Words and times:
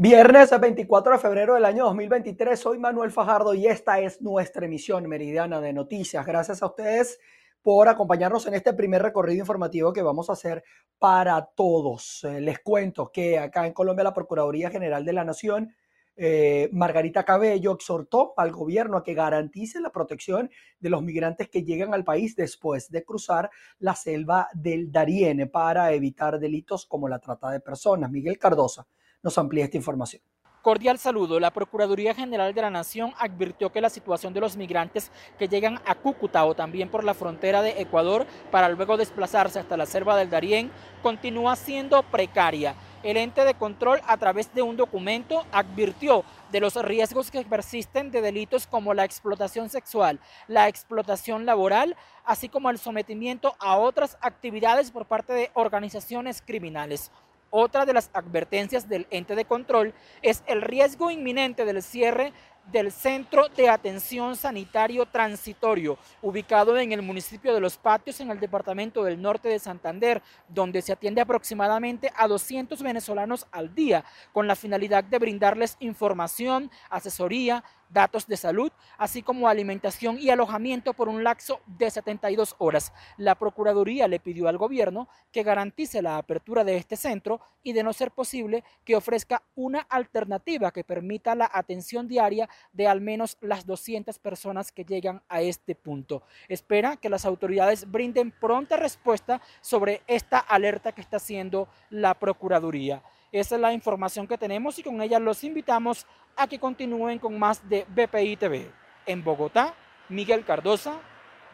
Viernes 0.00 0.50
24 0.60 1.14
de 1.14 1.18
febrero 1.18 1.54
del 1.54 1.64
año 1.64 1.86
2023, 1.86 2.56
soy 2.56 2.78
Manuel 2.78 3.10
Fajardo 3.10 3.52
y 3.52 3.66
esta 3.66 3.98
es 3.98 4.22
nuestra 4.22 4.64
emisión 4.64 5.08
meridiana 5.08 5.60
de 5.60 5.72
noticias. 5.72 6.24
Gracias 6.24 6.62
a 6.62 6.66
ustedes 6.66 7.18
por 7.62 7.88
acompañarnos 7.88 8.46
en 8.46 8.54
este 8.54 8.72
primer 8.74 9.02
recorrido 9.02 9.40
informativo 9.40 9.92
que 9.92 10.02
vamos 10.02 10.30
a 10.30 10.34
hacer 10.34 10.62
para 11.00 11.44
todos. 11.46 12.22
Eh, 12.22 12.40
les 12.40 12.60
cuento 12.60 13.10
que 13.10 13.40
acá 13.40 13.66
en 13.66 13.72
Colombia 13.72 14.04
la 14.04 14.14
Procuraduría 14.14 14.70
General 14.70 15.04
de 15.04 15.12
la 15.12 15.24
Nación, 15.24 15.74
eh, 16.14 16.68
Margarita 16.70 17.24
Cabello, 17.24 17.72
exhortó 17.72 18.34
al 18.36 18.52
gobierno 18.52 18.98
a 18.98 19.02
que 19.02 19.14
garantice 19.14 19.80
la 19.80 19.90
protección 19.90 20.48
de 20.78 20.90
los 20.90 21.02
migrantes 21.02 21.48
que 21.48 21.64
llegan 21.64 21.92
al 21.92 22.04
país 22.04 22.36
después 22.36 22.88
de 22.88 23.04
cruzar 23.04 23.50
la 23.80 23.96
selva 23.96 24.46
del 24.54 24.92
Darién 24.92 25.50
para 25.50 25.92
evitar 25.92 26.38
delitos 26.38 26.86
como 26.86 27.08
la 27.08 27.18
trata 27.18 27.50
de 27.50 27.58
personas. 27.58 28.12
Miguel 28.12 28.38
Cardosa 28.38 28.86
nos 29.22 29.38
amplía 29.38 29.64
esta 29.64 29.76
información. 29.76 30.22
Cordial 30.62 30.98
saludo. 30.98 31.38
La 31.38 31.52
Procuraduría 31.52 32.14
General 32.14 32.52
de 32.52 32.62
la 32.62 32.70
Nación 32.70 33.14
advirtió 33.18 33.70
que 33.70 33.80
la 33.80 33.88
situación 33.88 34.34
de 34.34 34.40
los 34.40 34.56
migrantes 34.56 35.10
que 35.38 35.48
llegan 35.48 35.80
a 35.86 35.94
Cúcuta 35.94 36.44
o 36.44 36.54
también 36.54 36.90
por 36.90 37.04
la 37.04 37.14
frontera 37.14 37.62
de 37.62 37.80
Ecuador 37.80 38.26
para 38.50 38.68
luego 38.68 38.96
desplazarse 38.96 39.60
hasta 39.60 39.76
la 39.76 39.86
selva 39.86 40.16
del 40.16 40.30
Darién 40.30 40.70
continúa 41.00 41.54
siendo 41.54 42.02
precaria. 42.02 42.74
El 43.04 43.16
ente 43.16 43.44
de 43.44 43.54
control 43.54 44.00
a 44.06 44.16
través 44.16 44.52
de 44.52 44.62
un 44.62 44.76
documento 44.76 45.46
advirtió 45.52 46.24
de 46.50 46.58
los 46.60 46.74
riesgos 46.74 47.30
que 47.30 47.44
persisten 47.44 48.10
de 48.10 48.20
delitos 48.20 48.66
como 48.66 48.92
la 48.92 49.04
explotación 49.04 49.70
sexual, 49.70 50.18
la 50.48 50.66
explotación 50.66 51.46
laboral, 51.46 51.96
así 52.24 52.48
como 52.48 52.68
el 52.68 52.78
sometimiento 52.78 53.54
a 53.60 53.78
otras 53.78 54.18
actividades 54.20 54.90
por 54.90 55.06
parte 55.06 55.32
de 55.32 55.50
organizaciones 55.54 56.42
criminales. 56.44 57.12
Otra 57.50 57.86
de 57.86 57.94
las 57.94 58.10
advertencias 58.12 58.88
del 58.88 59.06
ente 59.10 59.34
de 59.34 59.46
control 59.46 59.94
es 60.20 60.42
el 60.46 60.60
riesgo 60.60 61.10
inminente 61.10 61.64
del 61.64 61.82
cierre 61.82 62.32
del 62.70 62.92
Centro 62.92 63.48
de 63.48 63.70
Atención 63.70 64.36
Sanitario 64.36 65.06
Transitorio, 65.06 65.98
ubicado 66.20 66.76
en 66.76 66.92
el 66.92 67.00
municipio 67.00 67.54
de 67.54 67.60
Los 67.60 67.78
Patios, 67.78 68.20
en 68.20 68.30
el 68.30 68.40
departamento 68.40 69.02
del 69.04 69.22
norte 69.22 69.48
de 69.48 69.58
Santander, 69.58 70.22
donde 70.48 70.82
se 70.82 70.92
atiende 70.92 71.22
aproximadamente 71.22 72.12
a 72.14 72.28
200 72.28 72.82
venezolanos 72.82 73.46
al 73.52 73.74
día, 73.74 74.04
con 74.34 74.46
la 74.46 74.54
finalidad 74.54 75.02
de 75.02 75.18
brindarles 75.18 75.76
información, 75.80 76.70
asesoría, 76.90 77.64
datos 77.90 78.26
de 78.26 78.36
salud, 78.36 78.70
así 78.96 79.22
como 79.22 79.48
alimentación 79.48 80.18
y 80.18 80.30
alojamiento 80.30 80.94
por 80.94 81.08
un 81.08 81.24
lapso 81.24 81.60
de 81.66 81.90
72 81.90 82.56
horas. 82.58 82.92
La 83.16 83.34
Procuraduría 83.34 84.08
le 84.08 84.20
pidió 84.20 84.48
al 84.48 84.58
gobierno 84.58 85.08
que 85.32 85.42
garantice 85.42 86.02
la 86.02 86.18
apertura 86.18 86.64
de 86.64 86.76
este 86.76 86.96
centro 86.96 87.40
y, 87.62 87.72
de 87.72 87.82
no 87.82 87.92
ser 87.92 88.10
posible, 88.10 88.64
que 88.84 88.96
ofrezca 88.96 89.42
una 89.54 89.80
alternativa 89.80 90.70
que 90.70 90.84
permita 90.84 91.34
la 91.34 91.50
atención 91.52 92.08
diaria 92.08 92.48
de 92.72 92.86
al 92.86 93.00
menos 93.00 93.36
las 93.40 93.66
200 93.66 94.18
personas 94.18 94.72
que 94.72 94.84
llegan 94.84 95.22
a 95.28 95.40
este 95.40 95.74
punto. 95.74 96.22
Espera 96.48 96.96
que 96.96 97.08
las 97.08 97.24
autoridades 97.24 97.90
brinden 97.90 98.30
pronta 98.30 98.76
respuesta 98.76 99.40
sobre 99.60 100.02
esta 100.06 100.38
alerta 100.38 100.92
que 100.92 101.00
está 101.00 101.16
haciendo 101.18 101.68
la 101.90 102.14
Procuraduría. 102.14 103.02
Esa 103.30 103.56
es 103.56 103.60
la 103.60 103.72
información 103.72 104.26
que 104.26 104.38
tenemos 104.38 104.78
y 104.78 104.82
con 104.82 105.00
ella 105.02 105.18
los 105.18 105.44
invitamos 105.44 106.06
a 106.36 106.46
que 106.46 106.58
continúen 106.58 107.18
con 107.18 107.38
más 107.38 107.68
de 107.68 107.84
BPI 107.88 108.36
TV. 108.36 108.70
En 109.04 109.22
Bogotá, 109.22 109.74
Miguel 110.08 110.44
Cardosa, 110.44 110.98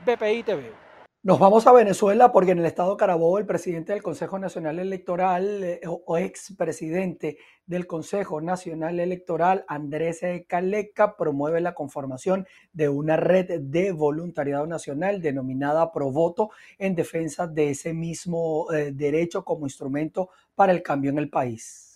BPI 0.05 0.43
TV. 0.45 0.84
Nos 1.25 1.39
vamos 1.39 1.67
a 1.67 1.73
Venezuela 1.73 2.33
porque 2.33 2.51
en 2.51 2.59
el 2.59 2.67
estado 2.67 2.99
Carabobo 2.99 3.39
el 3.39 3.47
presidente 3.47 3.95
del 3.95 4.03
Consejo 4.03 4.39
Nacional 4.39 4.79
Electoral 4.79 5.65
eh, 5.65 5.81
o 5.87 6.19
expresidente 6.19 7.39
del 7.65 7.87
Consejo 7.87 8.43
Nacional 8.43 9.01
Electoral, 9.01 9.65
Andrés 9.67 10.21
Caleca, 10.47 11.17
promueve 11.17 11.63
la 11.63 11.73
conformación 11.73 12.47
de 12.75 12.91
una 12.91 13.17
red 13.17 13.59
de 13.59 13.93
voluntariado 13.93 14.67
nacional 14.67 15.23
denominada 15.23 15.93
Provoto 15.93 16.51
en 16.79 16.95
defensa 16.95 17.47
de 17.47 17.71
ese 17.71 17.95
mismo 17.95 18.71
eh, 18.71 18.93
derecho 18.93 19.47
como 19.47 19.65
instrumento 19.65 20.29
para 20.55 20.73
el 20.73 20.83
cambio 20.83 21.11
en 21.11 21.17
el 21.17 21.31
país. 21.31 21.94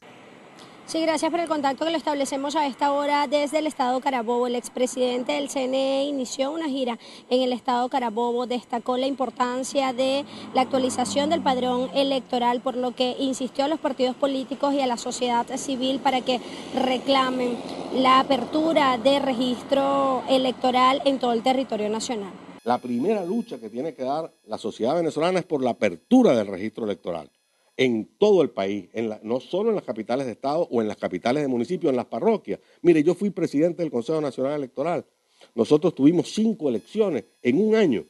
Sí, 0.89 1.03
gracias 1.03 1.31
por 1.31 1.39
el 1.39 1.49
contacto 1.49 1.85
que 1.85 1.91
lo 1.91 1.99
establecemos 1.99 2.57
a 2.57 2.67
esta 2.67 2.93
hora 2.93 3.27
desde 3.27 3.59
el 3.59 3.67
Estado 3.67 4.01
Carabobo. 4.01 4.47
El 4.47 4.55
expresidente 4.55 5.33
del 5.33 5.51
CNE 5.51 6.05
inició 6.05 6.51
una 6.51 6.67
gira 6.67 6.99
en 7.29 7.43
el 7.43 7.53
Estado 7.53 7.91
Carabobo, 7.91 8.47
destacó 8.47 8.97
la 8.97 9.07
importancia 9.07 9.93
de 9.93 10.25
la 10.55 10.63
actualización 10.63 11.29
del 11.29 11.43
padrón 11.43 11.91
electoral, 11.93 12.63
por 12.63 12.75
lo 12.75 12.93
que 12.93 13.17
insistió 13.19 13.67
a 13.67 13.69
los 13.69 13.79
partidos 13.79 14.17
políticos 14.17 14.73
y 14.73 14.81
a 14.81 14.87
la 14.87 14.97
sociedad 14.97 15.47
civil 15.59 15.99
para 15.99 16.23
que 16.23 16.41
reclamen 16.75 17.59
la 17.93 18.21
apertura 18.21 18.97
de 18.97 19.19
registro 19.19 20.23
electoral 20.27 21.03
en 21.05 21.19
todo 21.19 21.35
el 21.35 21.43
territorio 21.43 21.91
nacional. 21.91 22.33
La 22.65 22.79
primera 22.79 23.27
lucha 23.27 23.59
que 23.59 23.69
tiene 23.69 23.93
que 23.93 24.05
dar 24.05 24.33
la 24.47 24.57
sociedad 24.57 24.95
venezolana 24.95 25.41
es 25.41 25.45
por 25.45 25.63
la 25.63 25.73
apertura 25.73 26.35
del 26.35 26.47
registro 26.47 26.87
electoral 26.87 27.31
en 27.79 28.11
todo 28.19 28.43
el 28.43 28.51
país, 28.51 28.89
no 29.23 29.39
solo 29.39 29.71
en 29.71 29.77
las 29.77 29.85
capitales 29.85 30.27
de 30.27 30.33
Estado 30.33 30.67
o 30.71 30.83
en 30.83 30.89
las 30.89 30.97
capitales 30.97 31.43
de 31.43 31.49
municipio, 31.49 31.89
en 31.89 31.97
las 31.97 32.07
parroquias. 32.07 32.59
Mire, 32.83 33.05
yo 33.05 33.15
fui 33.15 33.31
presidente 33.31 33.83
del 33.83 33.93
Consejo 33.93 34.21
Nacional 34.21 34.55
Electoral. 34.55 35.07
Nosotros 35.55 35.95
tuvimos 35.95 36.35
cinco 36.35 36.69
elecciones 36.69 37.25
en 37.41 37.65
un 37.65 37.77
año 37.77 38.05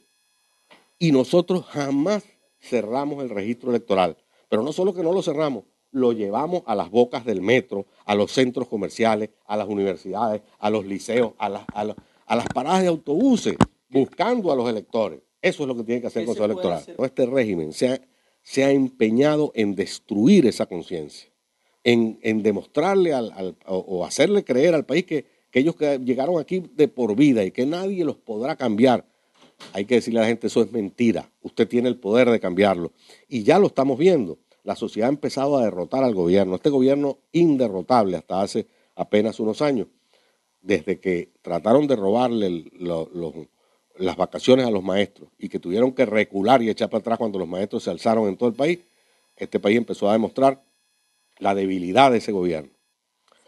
y 0.97 1.11
nosotros 1.11 1.65
jamás 1.65 2.23
cerramos 2.59 3.23
el 3.23 3.29
registro 3.29 3.69
electoral. 3.69 4.17
Pero 4.49 4.63
no 4.63 4.73
solo 4.73 4.91
que 4.91 5.03
no 5.03 5.13
lo 5.13 5.21
cerramos, 5.21 5.65
lo 5.91 6.13
llevamos 6.13 6.63
a 6.65 6.73
las 6.73 6.89
bocas 6.89 7.23
del 7.23 7.43
metro, 7.43 7.85
a 8.05 8.15
los 8.15 8.31
centros 8.31 8.67
comerciales, 8.67 9.29
a 9.45 9.55
las 9.55 9.67
universidades, 9.67 10.41
a 10.57 10.71
los 10.71 10.83
liceos, 10.87 11.33
a 11.37 11.47
las, 11.47 11.63
a 11.75 12.35
las 12.35 12.47
paradas 12.47 12.81
de 12.81 12.87
autobuses, 12.87 13.55
buscando 13.87 14.51
a 14.51 14.55
los 14.55 14.67
electores. 14.67 15.21
Eso 15.41 15.63
es 15.63 15.67
lo 15.67 15.75
que 15.75 15.83
tiene 15.83 16.01
que 16.01 16.07
hacer 16.07 16.21
el 16.21 16.25
Consejo 16.25 16.45
Electoral. 16.45 16.83
Este 16.97 17.25
régimen 17.27 17.71
se 17.71 17.89
ha 17.89 18.01
se 18.43 18.63
ha 18.63 18.71
empeñado 18.71 19.51
en 19.55 19.75
destruir 19.75 20.45
esa 20.45 20.65
conciencia, 20.65 21.29
en, 21.83 22.43
demostrarle 22.43 23.13
al, 23.13 23.55
o 23.65 24.05
hacerle 24.05 24.43
creer 24.43 24.73
al 24.75 24.85
país 24.85 25.05
que, 25.05 25.25
que 25.51 25.59
ellos 25.59 25.75
llegaron 26.03 26.39
aquí 26.39 26.63
de 26.75 26.87
por 26.87 27.15
vida 27.15 27.43
y 27.43 27.51
que 27.51 27.65
nadie 27.65 28.05
los 28.05 28.17
podrá 28.17 28.55
cambiar. 28.55 29.05
Hay 29.73 29.85
que 29.85 29.95
decirle 29.95 30.19
a 30.19 30.23
la 30.23 30.29
gente, 30.29 30.47
eso 30.47 30.61
es 30.61 30.71
mentira, 30.71 31.29
usted 31.41 31.67
tiene 31.67 31.89
el 31.89 31.97
poder 31.97 32.29
de 32.29 32.39
cambiarlo. 32.39 32.91
Y 33.27 33.43
ya 33.43 33.59
lo 33.59 33.67
estamos 33.67 33.97
viendo, 33.97 34.37
la 34.63 34.75
sociedad 34.75 35.09
ha 35.09 35.13
empezado 35.13 35.57
a 35.57 35.63
derrotar 35.63 36.03
al 36.03 36.13
gobierno, 36.13 36.55
este 36.55 36.69
gobierno 36.69 37.17
inderrotable 37.31 38.17
hasta 38.17 38.41
hace 38.41 38.67
apenas 38.95 39.39
unos 39.39 39.61
años, 39.61 39.87
desde 40.61 40.99
que 40.99 41.31
trataron 41.41 41.87
de 41.87 41.95
robarle 41.95 42.65
los 42.73 43.33
las 43.99 44.15
vacaciones 44.15 44.65
a 44.65 44.71
los 44.71 44.81
maestros 44.81 45.29
y 45.37 45.49
que 45.49 45.59
tuvieron 45.59 45.91
que 45.91 46.05
recular 46.05 46.61
y 46.61 46.69
echar 46.69 46.89
para 46.89 47.01
atrás 47.01 47.17
cuando 47.17 47.37
los 47.37 47.47
maestros 47.47 47.83
se 47.83 47.89
alzaron 47.89 48.27
en 48.29 48.37
todo 48.37 48.49
el 48.49 48.55
país, 48.55 48.79
este 49.35 49.59
país 49.59 49.77
empezó 49.77 50.09
a 50.09 50.13
demostrar 50.13 50.63
la 51.37 51.53
debilidad 51.53 52.11
de 52.11 52.19
ese 52.19 52.31
gobierno. 52.31 52.71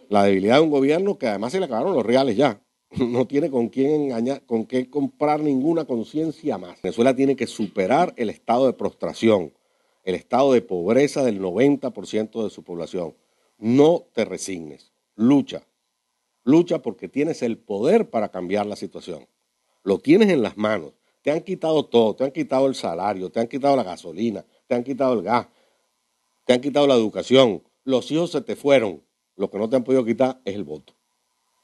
La 0.10 0.24
debilidad 0.24 0.56
de 0.56 0.62
un 0.62 0.70
gobierno 0.70 1.18
que 1.18 1.28
además 1.28 1.54
se 1.54 1.60
le 1.60 1.66
acabaron 1.66 1.94
los 1.94 2.06
reales 2.06 2.36
ya. 2.36 2.62
No 2.98 3.26
tiene 3.26 3.50
con 3.50 3.70
quién 3.70 3.92
engañar, 3.92 4.46
con 4.46 4.66
qué 4.66 4.90
comprar 4.90 5.40
ninguna 5.40 5.86
conciencia 5.86 6.58
más. 6.58 6.82
Venezuela 6.82 7.16
tiene 7.16 7.38
que 7.38 7.48
superar 7.48 8.14
el 8.18 8.30
estado 8.30 8.68
de 8.68 8.74
prostración, 8.74 9.54
el 10.04 10.16
estado 10.16 10.52
de 10.52 10.62
pobreza 10.62 11.24
del 11.24 11.40
90% 11.40 12.44
de 12.44 12.50
su 12.50 12.64
población. 12.64 13.16
No 13.58 14.04
te 14.14 14.26
resignes, 14.26 14.92
lucha. 15.16 15.66
Lucha 16.44 16.82
porque 16.82 17.08
tienes 17.08 17.42
el 17.42 17.58
poder 17.58 18.10
para 18.10 18.30
cambiar 18.30 18.66
la 18.66 18.76
situación 18.76 19.26
lo 19.84 20.00
tienes 20.00 20.30
en 20.30 20.42
las 20.42 20.58
manos. 20.58 20.94
Te 21.22 21.32
han 21.32 21.42
quitado 21.42 21.86
todo, 21.86 22.16
te 22.16 22.24
han 22.24 22.32
quitado 22.32 22.68
el 22.68 22.76
salario, 22.76 23.30
te 23.30 23.40
han 23.40 23.48
quitado 23.48 23.76
la 23.76 23.84
gasolina, 23.84 24.44
te 24.68 24.76
han 24.76 24.84
quitado 24.84 25.14
el 25.14 25.22
gas, 25.22 25.48
te 26.46 26.54
han 26.54 26.62
quitado 26.62 26.88
la 26.88 26.96
educación. 26.96 27.64
Los 27.84 28.12
hijos 28.12 28.32
se 28.32 28.42
te 28.42 28.56
fueron. 28.56 29.04
Lo 29.36 29.50
que 29.50 29.58
no 29.58 29.70
te 29.70 29.76
han 29.76 29.84
podido 29.84 30.04
quitar 30.04 30.42
es 30.46 30.56
el 30.56 30.64
voto. 30.64 30.94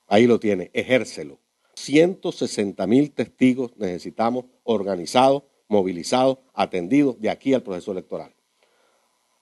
Ahí 0.07 0.25
lo 0.25 0.39
tienes, 0.39 0.69
ejércelo. 0.73 1.39
160 1.75 2.87
mil 2.87 3.11
testigos 3.11 3.71
necesitamos 3.77 4.45
organizados, 4.63 5.43
movilizados, 5.67 6.39
atendidos 6.53 7.19
de 7.19 7.29
aquí 7.29 7.53
al 7.53 7.61
proceso 7.61 7.91
electoral. 7.91 8.33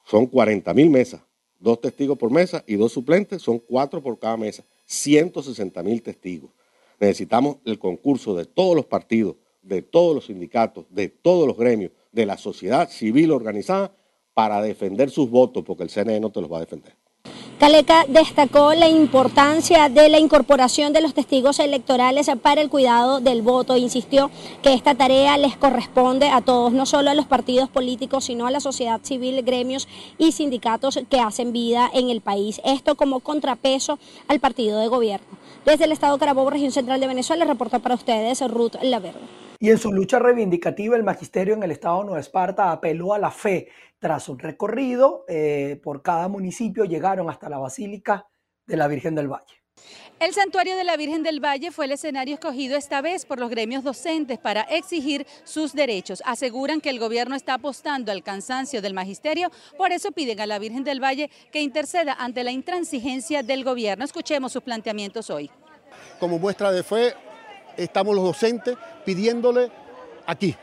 Son 0.06 0.28
40 0.28 0.74
mil 0.74 0.90
mesas, 0.90 1.22
dos 1.60 1.80
testigos 1.82 2.18
por 2.18 2.32
mesa 2.32 2.64
y 2.68 2.76
dos 2.76 2.92
suplentes, 2.92 3.42
son 3.42 3.60
cuatro 3.60 4.02
por 4.02 4.20
cada 4.20 4.38
mesa. 4.38 4.64
160 4.86 5.82
mil 5.84 6.02
testigos. 6.02 6.52
Necesitamos 7.00 7.58
el 7.66 7.80
concurso 7.80 8.36
de 8.36 8.46
todos 8.46 8.76
los 8.76 8.86
partidos, 8.86 9.36
de 9.62 9.82
todos 9.82 10.16
los 10.16 10.26
sindicatos, 10.26 10.86
de 10.90 11.10
todos 11.10 11.48
los 11.48 11.58
gremios, 11.58 11.92
de 12.12 12.26
la 12.26 12.38
sociedad 12.38 12.90
civil 12.90 13.32
organizada 13.32 13.96
para 14.34 14.62
defender 14.62 15.10
sus 15.10 15.30
votos, 15.30 15.64
porque 15.66 15.84
el 15.84 15.90
CNE 15.90 16.20
no 16.20 16.32
te 16.32 16.42
los 16.42 16.52
va 16.52 16.58
a 16.58 16.62
defender. 16.62 16.96
Caleca 17.60 18.04
destacó 18.10 18.74
la 18.74 18.90
importancia 18.90 19.88
de 19.88 20.10
la 20.10 20.20
incorporación 20.20 20.92
de 20.92 21.00
los 21.00 21.14
testigos 21.14 21.60
electorales 21.60 22.30
para 22.42 22.60
el 22.60 22.70
cuidado 22.70 23.22
del 23.22 23.42
voto. 23.42 23.78
Insistió 23.78 24.30
que 24.62 24.74
esta 24.74 24.94
tarea 24.96 25.38
les 25.38 25.56
corresponde 25.56 26.28
a 26.30 26.42
todos, 26.42 26.74
no 26.74 26.86
solo 26.86 27.12
a 27.12 27.14
los 27.14 27.28
partidos 27.28 27.70
políticos, 27.70 28.26
sino 28.26 28.46
a 28.46 28.52
la 28.52 28.60
sociedad 28.60 29.00
civil, 29.04 29.42
gremios 29.44 29.88
y 30.18 30.34
sindicatos 30.34 31.00
que 31.10 31.22
hacen 31.22 31.54
vida 31.54 31.90
en 31.94 32.10
el 32.10 32.20
país. 32.20 32.60
Esto 32.66 32.96
como 32.96 33.22
contrapeso 33.22 34.00
al 34.28 34.42
partido 34.42 34.78
de 34.80 34.90
gobierno. 34.90 35.28
Desde 35.66 35.86
el 35.86 35.94
Estado 35.94 36.18
Carabobo, 36.18 36.50
región 36.50 36.72
central 36.72 37.00
de 37.00 37.08
Venezuela, 37.08 37.46
reporta 37.46 37.80
para 37.80 37.96
ustedes 37.96 38.42
Ruth 38.52 38.76
Laverde. 38.82 39.20
Y 39.66 39.72
en 39.72 39.80
su 39.80 39.92
lucha 39.92 40.20
reivindicativa, 40.20 40.96
el 40.96 41.02
magisterio 41.02 41.56
en 41.56 41.64
el 41.64 41.72
Estado 41.72 41.98
de 41.98 42.06
Nueva 42.06 42.20
Esparta 42.20 42.72
apeló 42.72 43.16
a 43.16 43.18
la 43.18 43.32
fe 43.32 43.68
tras 43.98 44.30
un 44.30 44.38
recorrido 44.38 45.26
eh, 45.28 45.82
por 45.82 46.04
cada 46.04 46.28
municipio, 46.28 46.86
llegaron 46.86 47.32
hasta 47.32 47.50
la 47.50 47.58
Basílica 47.58 48.28
de 48.68 48.78
la 48.78 48.88
Virgen 48.88 49.16
del 49.16 49.28
Valle. 49.28 49.64
El 50.20 50.36
santuario 50.36 50.78
de 50.78 50.84
la 50.84 50.98
Virgen 50.98 51.24
del 51.24 51.44
Valle 51.44 51.72
fue 51.72 51.86
el 51.86 51.94
escenario 51.94 52.36
escogido 52.36 52.78
esta 52.78 53.02
vez 53.02 53.26
por 53.26 53.40
los 53.40 53.50
gremios 53.50 53.84
docentes 53.84 54.38
para 54.38 54.62
exigir 54.62 55.26
sus 55.46 55.74
derechos. 55.74 56.22
Aseguran 56.28 56.80
que 56.80 56.92
el 56.92 57.00
gobierno 57.00 57.36
está 57.36 57.56
apostando 57.56 58.12
al 58.12 58.22
cansancio 58.22 58.84
del 58.84 58.94
magisterio, 58.94 59.50
por 59.80 59.92
eso 59.92 60.12
piden 60.12 60.42
a 60.42 60.46
la 60.46 60.60
Virgen 60.60 60.84
del 60.84 61.04
Valle 61.04 61.32
que 61.52 61.64
interceda 61.64 62.14
ante 62.20 62.44
la 62.44 62.52
intransigencia 62.52 63.42
del 63.42 63.64
gobierno. 63.64 64.06
Escuchemos 64.06 64.52
sus 64.52 64.62
planteamientos 64.62 65.32
hoy. 65.32 65.50
Como 66.20 66.38
muestra 66.38 66.72
de 66.72 66.84
fe, 66.84 67.16
estamos 67.78 68.16
los 68.16 68.24
docentes 68.24 68.76
pidiéndole 69.06 69.72
aquí, 70.26 70.56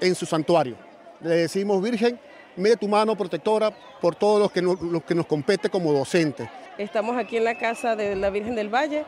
en 0.00 0.14
su 0.14 0.26
santuario. 0.26 0.76
Le 1.20 1.36
decimos, 1.36 1.82
Virgen, 1.82 2.18
mire 2.56 2.76
tu 2.76 2.88
mano 2.88 3.16
protectora 3.16 3.72
por 4.00 4.14
todo 4.14 4.38
lo 4.38 4.48
que, 4.48 4.62
nos, 4.62 4.80
lo 4.80 5.04
que 5.04 5.14
nos 5.14 5.26
compete 5.26 5.68
como 5.68 5.92
docentes. 5.92 6.48
Estamos 6.78 7.16
aquí 7.16 7.36
en 7.36 7.44
la 7.44 7.56
casa 7.56 7.96
de 7.96 8.16
la 8.16 8.30
Virgen 8.30 8.54
del 8.54 8.68
Valle, 8.68 9.04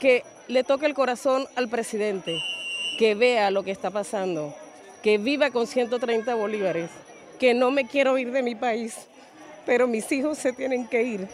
que 0.00 0.24
le 0.48 0.64
toque 0.64 0.86
el 0.86 0.94
corazón 0.94 1.46
al 1.56 1.68
presidente, 1.68 2.38
que 2.98 3.14
vea 3.14 3.50
lo 3.50 3.62
que 3.62 3.70
está 3.70 3.90
pasando, 3.90 4.54
que 5.02 5.18
viva 5.18 5.50
con 5.50 5.66
130 5.66 6.34
bolívares, 6.34 6.90
que 7.38 7.54
no 7.54 7.70
me 7.70 7.86
quiero 7.86 8.18
ir 8.18 8.32
de 8.32 8.42
mi 8.42 8.54
país, 8.54 9.06
pero 9.64 9.86
mis 9.86 10.10
hijos 10.12 10.38
se 10.38 10.52
tienen 10.52 10.86
que 10.88 11.02
ir. 11.02 11.28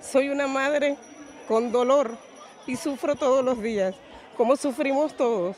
Soy 0.00 0.28
una 0.28 0.46
madre 0.46 0.96
con 1.46 1.72
dolor 1.72 2.16
y 2.66 2.76
sufro 2.76 3.14
todos 3.14 3.44
los 3.44 3.60
días, 3.60 3.94
como 4.36 4.56
sufrimos 4.56 5.16
todos. 5.16 5.56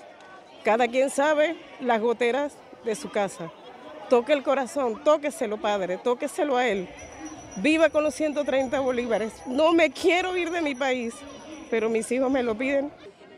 Cada 0.65 0.89
quien 0.89 1.11
sabe 1.11 1.57
las 1.81 2.01
goteras 2.01 2.57
de 2.85 2.95
su 2.95 3.09
casa 3.11 3.51
toque 4.09 4.33
el 4.33 4.43
corazón, 4.43 5.03
tóqueselo, 5.03 5.59
padre, 5.59 5.99
tóqueselo 5.99 6.57
a 6.57 6.67
él. 6.67 6.89
Viva 7.57 7.89
con 7.89 8.05
los 8.05 8.15
130 8.15 8.79
bolívares. 8.81 9.33
No 9.47 9.73
me 9.73 9.91
quiero 9.91 10.37
ir 10.37 10.51
de 10.51 10.61
mi 10.61 10.75
país, 10.75 11.15
pero 11.71 11.89
mis 11.89 12.11
hijos 12.13 12.31
me 12.31 12.43
lo 12.43 12.57
piden. 12.57 12.91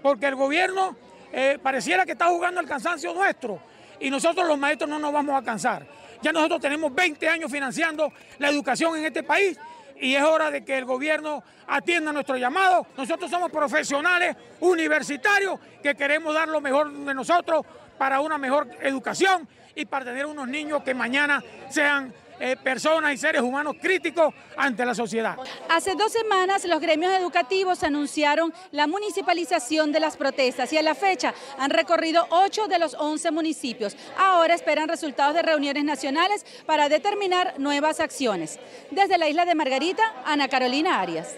Porque 0.02 0.26
el 0.26 0.34
gobierno 0.34 0.96
eh, 1.32 1.58
pareciera 1.62 2.04
que 2.04 2.12
está 2.12 2.26
jugando 2.26 2.60
el 2.60 2.66
cansancio 2.66 3.14
nuestro 3.14 3.60
y 4.00 4.10
nosotros 4.10 4.46
los 4.46 4.58
maestros 4.58 4.88
no 4.88 4.98
nos 4.98 5.12
vamos 5.12 5.40
a 5.40 5.44
cansar. 5.44 5.86
Ya 6.22 6.32
nosotros 6.32 6.60
tenemos 6.60 6.92
20 6.94 7.28
años 7.28 7.50
financiando 7.50 8.12
la 8.38 8.48
educación 8.48 8.96
en 8.96 9.04
este 9.06 9.22
país 9.22 9.58
y 10.00 10.14
es 10.14 10.22
hora 10.22 10.50
de 10.50 10.64
que 10.64 10.78
el 10.78 10.84
gobierno 10.84 11.42
atienda 11.66 12.12
nuestro 12.12 12.36
llamado. 12.36 12.86
Nosotros 12.96 13.30
somos 13.30 13.50
profesionales 13.50 14.36
universitarios 14.60 15.58
que 15.82 15.94
queremos 15.94 16.34
dar 16.34 16.48
lo 16.48 16.60
mejor 16.60 16.92
de 16.92 17.14
nosotros 17.14 17.64
para 17.96 18.20
una 18.20 18.38
mejor 18.38 18.68
educación 18.80 19.48
y 19.74 19.84
para 19.84 20.04
tener 20.06 20.26
unos 20.26 20.48
niños 20.48 20.82
que 20.82 20.94
mañana 20.94 21.42
sean 21.68 22.12
eh, 22.40 22.56
personas 22.56 23.14
y 23.14 23.16
seres 23.16 23.42
humanos 23.42 23.76
críticos 23.80 24.34
ante 24.56 24.84
la 24.84 24.94
sociedad. 24.94 25.36
Hace 25.68 25.94
dos 25.94 26.12
semanas 26.12 26.64
los 26.64 26.80
gremios 26.80 27.12
educativos 27.12 27.82
anunciaron 27.82 28.52
la 28.70 28.86
municipalización 28.86 29.92
de 29.92 30.00
las 30.00 30.16
protestas 30.16 30.72
y 30.72 30.78
a 30.78 30.82
la 30.82 30.94
fecha 30.94 31.34
han 31.58 31.70
recorrido 31.70 32.26
ocho 32.30 32.68
de 32.68 32.78
los 32.78 32.94
once 32.94 33.30
municipios. 33.30 33.96
Ahora 34.16 34.54
esperan 34.54 34.88
resultados 34.88 35.34
de 35.34 35.42
reuniones 35.42 35.84
nacionales 35.84 36.44
para 36.66 36.88
determinar 36.88 37.54
nuevas 37.58 38.00
acciones. 38.00 38.58
Desde 38.90 39.18
la 39.18 39.28
isla 39.28 39.44
de 39.44 39.54
Margarita, 39.54 40.02
Ana 40.24 40.48
Carolina 40.48 41.00
Arias. 41.00 41.34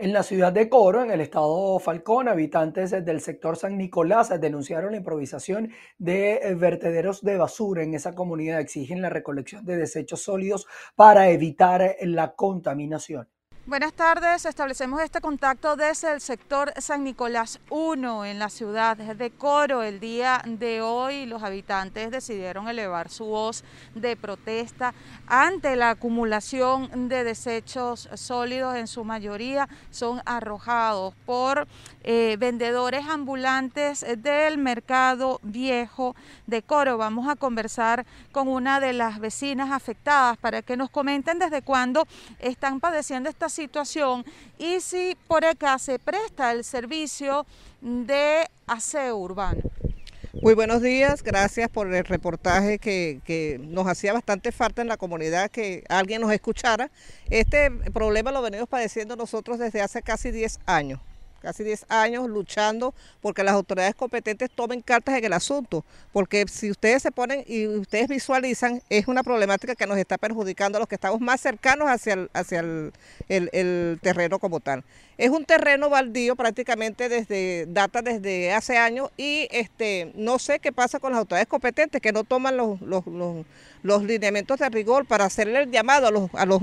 En 0.00 0.12
la 0.12 0.22
ciudad 0.22 0.52
de 0.52 0.68
Coro, 0.68 1.02
en 1.02 1.10
el 1.10 1.20
estado 1.20 1.76
Falcón, 1.80 2.28
habitantes 2.28 2.92
del 2.92 3.20
sector 3.20 3.56
San 3.56 3.76
Nicolás 3.76 4.28
denunciaron 4.40 4.92
la 4.92 4.98
improvisación 4.98 5.72
de 5.98 6.34
eh, 6.36 6.54
vertederos 6.54 7.20
de 7.22 7.36
basura 7.36 7.82
en 7.82 7.94
esa 7.94 8.14
comunidad. 8.14 8.60
Exigen 8.60 9.02
la 9.02 9.10
recolección 9.10 9.64
de 9.64 9.76
desechos 9.76 10.22
sólidos 10.22 10.68
para 10.94 11.30
evitar 11.30 11.96
la 12.02 12.36
contaminación. 12.36 13.28
Buenas 13.68 13.92
tardes, 13.92 14.46
establecemos 14.46 15.02
este 15.02 15.20
contacto 15.20 15.76
desde 15.76 16.10
el 16.10 16.22
sector 16.22 16.72
San 16.78 17.04
Nicolás 17.04 17.60
1 17.68 18.24
en 18.24 18.38
la 18.38 18.48
ciudad 18.48 18.96
de 18.96 19.30
Coro. 19.30 19.82
El 19.82 20.00
día 20.00 20.40
de 20.46 20.80
hoy 20.80 21.26
los 21.26 21.42
habitantes 21.42 22.10
decidieron 22.10 22.66
elevar 22.66 23.10
su 23.10 23.26
voz 23.26 23.64
de 23.94 24.16
protesta 24.16 24.94
ante 25.26 25.76
la 25.76 25.90
acumulación 25.90 27.10
de 27.10 27.24
desechos 27.24 28.08
sólidos, 28.14 28.74
en 28.74 28.86
su 28.86 29.04
mayoría 29.04 29.68
son 29.90 30.22
arrojados 30.24 31.14
por 31.26 31.68
eh, 32.04 32.38
vendedores 32.38 33.06
ambulantes 33.06 34.02
del 34.16 34.56
mercado 34.56 35.40
viejo 35.42 36.16
de 36.46 36.62
Coro. 36.62 36.96
Vamos 36.96 37.28
a 37.28 37.36
conversar 37.36 38.06
con 38.32 38.48
una 38.48 38.80
de 38.80 38.94
las 38.94 39.20
vecinas 39.20 39.72
afectadas 39.72 40.38
para 40.38 40.62
que 40.62 40.78
nos 40.78 40.88
comenten 40.88 41.38
desde 41.38 41.60
cuándo 41.60 42.08
están 42.38 42.80
padeciendo 42.80 43.28
esta 43.28 43.50
situación 43.58 44.24
y 44.56 44.80
si 44.80 45.16
por 45.26 45.44
acá 45.44 45.78
se 45.80 45.98
presta 45.98 46.52
el 46.52 46.62
servicio 46.62 47.44
de 47.80 48.46
aseo 48.68 49.16
urbano. 49.16 49.62
Muy 50.40 50.54
buenos 50.54 50.80
días, 50.80 51.24
gracias 51.24 51.68
por 51.68 51.92
el 51.92 52.04
reportaje 52.04 52.78
que, 52.78 53.20
que, 53.24 53.58
nos 53.60 53.88
hacía 53.88 54.12
bastante 54.12 54.52
falta 54.52 54.80
en 54.80 54.86
la 54.86 54.96
comunidad 54.96 55.50
que 55.50 55.82
alguien 55.88 56.20
nos 56.20 56.30
escuchara. 56.30 56.88
Este 57.30 57.72
problema 57.92 58.30
lo 58.30 58.42
venimos 58.42 58.68
padeciendo 58.68 59.16
nosotros 59.16 59.58
desde 59.58 59.82
hace 59.82 60.02
casi 60.02 60.30
10 60.30 60.60
años 60.66 61.00
casi 61.48 61.64
10 61.64 61.86
años 61.88 62.28
luchando 62.28 62.94
porque 63.22 63.42
las 63.42 63.54
autoridades 63.54 63.94
competentes 63.94 64.50
tomen 64.54 64.82
cartas 64.82 65.16
en 65.16 65.24
el 65.24 65.32
asunto, 65.32 65.82
porque 66.12 66.44
si 66.46 66.70
ustedes 66.70 67.02
se 67.02 67.10
ponen 67.10 67.42
y 67.46 67.66
ustedes 67.66 68.06
visualizan, 68.06 68.82
es 68.90 69.08
una 69.08 69.22
problemática 69.22 69.74
que 69.74 69.86
nos 69.86 69.96
está 69.96 70.18
perjudicando 70.18 70.76
a 70.76 70.80
los 70.80 70.88
que 70.88 70.96
estamos 70.96 71.22
más 71.22 71.40
cercanos 71.40 71.88
hacia 71.88 72.12
el, 72.12 72.30
hacia 72.34 72.60
el, 72.60 73.98
terreno 74.02 74.38
como 74.38 74.60
tal. 74.60 74.84
Es 75.16 75.30
un 75.30 75.46
terreno 75.46 75.88
baldío 75.88 76.36
prácticamente 76.36 77.08
desde, 77.08 77.64
data 77.66 78.02
desde 78.02 78.52
hace 78.52 78.76
años 78.76 79.08
y 79.16 79.48
este 79.50 80.12
no 80.16 80.38
sé 80.38 80.58
qué 80.58 80.70
pasa 80.70 81.00
con 81.00 81.12
las 81.12 81.20
autoridades 81.20 81.48
competentes 81.48 82.02
que 82.02 82.12
no 82.12 82.24
toman 82.24 82.58
los, 82.58 82.78
los, 82.82 83.04
los, 83.82 84.02
lineamientos 84.02 84.58
de 84.58 84.68
rigor 84.68 85.06
para 85.06 85.24
hacerle 85.24 85.62
el 85.62 85.70
llamado 85.70 86.08
a 86.08 86.10
los, 86.10 86.28
a 86.34 86.44
los, 86.44 86.60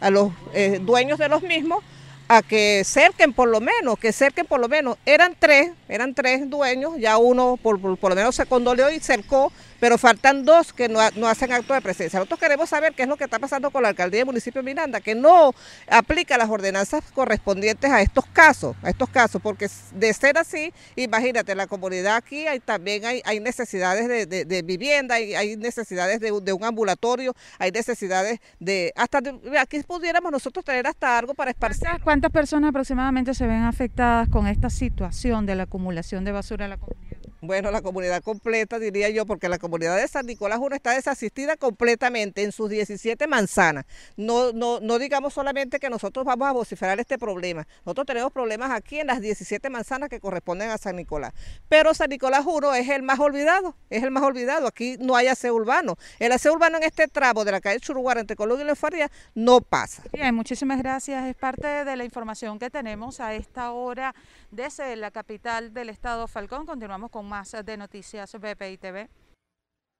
a 0.00 0.10
los 0.10 0.32
eh, 0.52 0.80
dueños 0.82 1.20
de 1.20 1.28
los 1.28 1.44
mismos 1.44 1.84
a 2.28 2.42
que 2.42 2.82
cerquen 2.84 3.32
por 3.32 3.48
lo 3.48 3.60
menos, 3.60 3.98
que 3.98 4.12
cerquen 4.12 4.46
por 4.46 4.60
lo 4.60 4.68
menos. 4.68 4.98
Eran 5.06 5.36
tres, 5.38 5.70
eran 5.88 6.14
tres 6.14 6.48
dueños, 6.50 6.94
ya 6.98 7.18
uno 7.18 7.58
por, 7.62 7.80
por, 7.80 8.10
lo 8.10 8.16
menos 8.16 8.34
se 8.34 8.46
condoleó 8.46 8.90
y 8.90 9.00
cercó, 9.00 9.52
pero 9.80 9.98
faltan 9.98 10.44
dos 10.44 10.72
que 10.72 10.88
no, 10.88 11.00
hacen 11.00 11.52
acto 11.52 11.74
de 11.74 11.80
presencia. 11.80 12.18
Nosotros 12.18 12.40
queremos 12.40 12.68
saber 12.68 12.94
qué 12.94 13.02
es 13.02 13.08
lo 13.08 13.16
que 13.16 13.24
está 13.24 13.38
pasando 13.38 13.70
con 13.70 13.82
la 13.82 13.88
alcaldía 13.88 14.20
del 14.20 14.26
municipio 14.26 14.62
de 14.62 14.66
Miranda, 14.66 15.00
que 15.00 15.14
no 15.14 15.54
aplica 15.88 16.38
las 16.38 16.48
ordenanzas 16.48 17.04
correspondientes 17.12 17.90
a 17.90 18.00
estos 18.00 18.26
casos, 18.26 18.76
a 18.82 18.90
estos 18.90 19.08
casos, 19.08 19.40
porque 19.42 19.68
de 19.94 20.14
ser 20.14 20.38
así, 20.38 20.72
imagínate, 20.94 21.54
la 21.54 21.66
comunidad 21.66 22.16
aquí 22.16 22.46
hay, 22.46 22.60
también 22.60 23.04
hay, 23.04 23.40
necesidades 23.40 24.28
de, 24.28 24.62
vivienda, 24.62 25.16
hay, 25.16 25.34
hay 25.34 25.56
necesidades 25.56 26.20
de, 26.20 26.52
un 26.52 26.64
ambulatorio, 26.64 27.34
hay 27.58 27.70
necesidades 27.70 28.40
de, 28.58 28.92
hasta 28.96 29.20
aquí 29.60 29.82
pudiéramos 29.82 30.32
nosotros 30.32 30.64
tener 30.64 30.86
hasta 30.86 31.18
algo 31.18 31.34
para 31.34 31.50
esparcir. 31.50 31.88
¿Cuántas 32.02 32.30
personas 32.30 32.70
aproximadamente 32.70 33.34
se 33.34 33.46
ven 33.46 33.62
afectadas 33.62 34.28
con 34.28 34.46
esta 34.46 34.70
situación 34.70 35.46
de 35.46 35.54
la 35.54 35.64
acumulación 35.64 36.24
de 36.24 36.32
basura 36.32 36.64
en 36.64 36.70
la 36.70 36.76
comunidad? 36.76 37.05
Bueno, 37.40 37.70
la 37.70 37.82
comunidad 37.82 38.22
completa, 38.22 38.78
diría 38.78 39.10
yo, 39.10 39.26
porque 39.26 39.48
la 39.48 39.58
comunidad 39.58 39.96
de 39.96 40.08
San 40.08 40.26
Nicolás 40.26 40.58
uno 40.60 40.74
está 40.74 40.92
desasistida 40.92 41.56
completamente 41.56 42.42
en 42.42 42.52
sus 42.52 42.70
17 42.70 43.26
manzanas. 43.26 43.84
No, 44.16 44.52
no, 44.52 44.80
no 44.80 44.98
digamos 44.98 45.34
solamente 45.34 45.78
que 45.78 45.90
nosotros 45.90 46.24
vamos 46.24 46.48
a 46.48 46.52
vociferar 46.52 46.98
este 46.98 47.18
problema. 47.18 47.66
Nosotros 47.84 48.06
tenemos 48.06 48.32
problemas 48.32 48.70
aquí 48.70 49.00
en 49.00 49.08
las 49.08 49.20
17 49.20 49.68
manzanas 49.68 50.08
que 50.08 50.18
corresponden 50.18 50.70
a 50.70 50.78
San 50.78 50.96
Nicolás. 50.96 51.34
Pero 51.68 51.92
San 51.92 52.08
Nicolás 52.08 52.44
1 52.46 52.74
es 52.74 52.88
el 52.88 53.02
más 53.02 53.18
olvidado, 53.18 53.76
es 53.90 54.02
el 54.02 54.10
más 54.10 54.22
olvidado. 54.22 54.66
Aquí 54.66 54.96
no 54.98 55.14
hay 55.14 55.26
aseo 55.26 55.54
urbano. 55.54 55.96
El 56.18 56.32
aseo 56.32 56.54
urbano 56.54 56.78
en 56.78 56.84
este 56.84 57.06
tramo 57.06 57.44
de 57.44 57.52
la 57.52 57.60
calle 57.60 57.80
Churuguara 57.80 58.20
entre 58.20 58.36
Colombia 58.36 58.64
y 58.64 58.66
Lefaría 58.66 59.10
no 59.34 59.60
pasa. 59.60 60.02
Bien, 60.12 60.34
muchísimas 60.34 60.78
gracias. 60.78 61.26
Es 61.26 61.34
parte 61.34 61.84
de 61.84 61.96
la 61.96 62.04
información 62.04 62.58
que 62.58 62.70
tenemos 62.70 63.20
a 63.20 63.34
esta 63.34 63.72
hora 63.72 64.14
desde 64.50 64.96
la 64.96 65.10
capital 65.10 65.74
del 65.74 65.90
estado 65.90 66.26
Falcón. 66.28 66.64
Continuamos 66.64 67.10
con 67.10 67.26
más 67.28 67.35
de 67.36 67.76
Noticias 67.76 68.32
BPI 68.32 68.78
TV. 68.78 69.10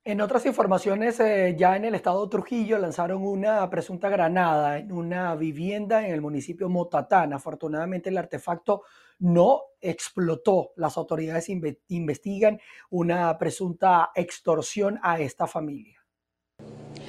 En 0.02 0.22
otras 0.22 0.46
informaciones, 0.46 1.20
eh, 1.20 1.54
ya 1.58 1.76
en 1.76 1.84
el 1.84 1.94
estado 1.94 2.24
de 2.24 2.30
Trujillo 2.30 2.78
lanzaron 2.78 3.22
una 3.22 3.68
presunta 3.68 4.08
granada 4.08 4.78
en 4.78 4.90
una 4.90 5.34
vivienda 5.34 6.06
en 6.06 6.14
el 6.14 6.22
municipio 6.22 6.70
Motatán. 6.70 7.34
Afortunadamente 7.34 8.08
el 8.08 8.16
artefacto 8.16 8.84
no 9.18 9.60
explotó. 9.82 10.72
Las 10.76 10.96
autoridades 10.96 11.50
investigan 11.88 12.58
una 12.88 13.36
presunta 13.36 14.12
extorsión 14.14 14.98
a 15.02 15.20
esta 15.20 15.46
familia. 15.46 16.05